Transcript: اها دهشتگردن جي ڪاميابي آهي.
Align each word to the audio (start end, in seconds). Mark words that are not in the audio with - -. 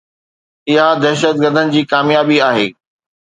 اها 0.71 0.87
دهشتگردن 1.03 1.67
جي 1.73 1.81
ڪاميابي 1.91 2.37
آهي. 2.49 2.67